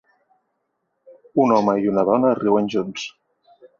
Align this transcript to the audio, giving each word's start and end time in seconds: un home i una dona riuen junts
un 1.43 1.53
home 1.57 1.75
i 1.83 1.91
una 1.91 2.05
dona 2.11 2.33
riuen 2.41 2.71
junts 2.77 3.05